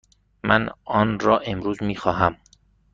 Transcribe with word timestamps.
من 0.43 0.69
آن 0.85 1.19
را 1.19 1.37
امروز 1.39 1.83
می 1.83 1.95
خواهم. 1.95 2.35